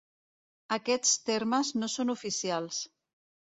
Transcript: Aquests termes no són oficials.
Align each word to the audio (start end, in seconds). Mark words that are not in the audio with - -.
Aquests 0.77 1.11
termes 1.31 1.71
no 1.83 1.91
són 1.97 2.15
oficials. 2.15 2.81